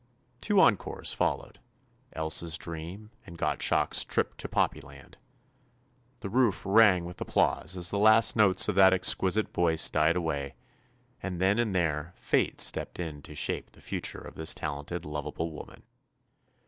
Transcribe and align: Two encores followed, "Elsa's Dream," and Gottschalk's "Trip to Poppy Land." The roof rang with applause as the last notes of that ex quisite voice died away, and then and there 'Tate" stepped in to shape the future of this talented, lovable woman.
Two 0.41 0.59
encores 0.59 1.13
followed, 1.13 1.59
"Elsa's 2.13 2.57
Dream," 2.57 3.11
and 3.23 3.37
Gottschalk's 3.37 4.03
"Trip 4.03 4.35
to 4.37 4.49
Poppy 4.49 4.81
Land." 4.81 5.19
The 6.21 6.29
roof 6.31 6.63
rang 6.65 7.05
with 7.05 7.21
applause 7.21 7.77
as 7.77 7.91
the 7.91 7.99
last 7.99 8.35
notes 8.35 8.67
of 8.67 8.73
that 8.73 8.93
ex 8.93 9.13
quisite 9.13 9.53
voice 9.53 9.89
died 9.91 10.15
away, 10.15 10.55
and 11.21 11.39
then 11.39 11.59
and 11.59 11.75
there 11.75 12.15
'Tate" 12.27 12.59
stepped 12.59 12.97
in 12.99 13.21
to 13.21 13.35
shape 13.35 13.73
the 13.73 13.79
future 13.81 14.21
of 14.21 14.33
this 14.33 14.55
talented, 14.55 15.05
lovable 15.05 15.51
woman. 15.51 15.83